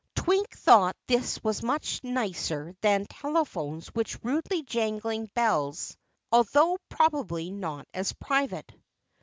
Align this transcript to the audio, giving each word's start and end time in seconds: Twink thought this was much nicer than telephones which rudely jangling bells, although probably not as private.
Twink 0.15 0.57
thought 0.57 0.95
this 1.05 1.43
was 1.43 1.61
much 1.61 2.03
nicer 2.03 2.75
than 2.81 3.05
telephones 3.05 3.85
which 3.89 4.17
rudely 4.23 4.63
jangling 4.63 5.27
bells, 5.35 5.95
although 6.31 6.79
probably 6.89 7.51
not 7.51 7.87
as 7.93 8.11
private. 8.11 8.71